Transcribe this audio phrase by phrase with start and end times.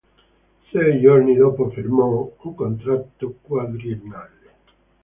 [0.71, 4.53] Sei giorni dopo firmò un contratto quadriennale.